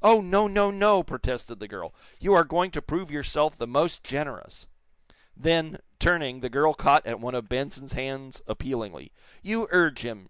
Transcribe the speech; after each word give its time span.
"Oh, 0.00 0.20
no, 0.20 0.46
no, 0.46 0.70
no!" 0.70 1.02
protested 1.02 1.58
the 1.58 1.66
girl. 1.66 1.92
"You 2.20 2.34
are 2.34 2.44
going 2.44 2.70
to 2.70 2.80
prove 2.80 3.10
yourself 3.10 3.56
the 3.56 3.66
most 3.66 4.04
generous." 4.04 4.68
Then, 5.36 5.80
turning, 5.98 6.38
the 6.38 6.48
girl 6.48 6.72
caught 6.72 7.04
at 7.04 7.18
one 7.18 7.34
of 7.34 7.48
Benson's 7.48 7.94
hands 7.94 8.40
appealingly. 8.46 9.10
"You 9.42 9.66
urge 9.72 10.02
him!" 10.02 10.24